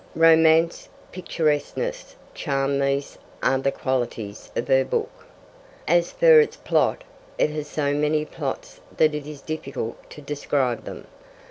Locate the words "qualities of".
3.71-4.67